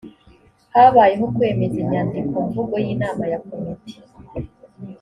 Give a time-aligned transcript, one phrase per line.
[0.73, 3.95] habayeho kwemeza inyandikomvugo y’inama ya komite